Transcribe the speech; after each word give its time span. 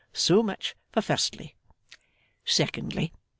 So 0.13 0.41
much 0.41 0.73
for 0.91 1.03
firstly. 1.03 1.55
Secondly. 2.43 3.13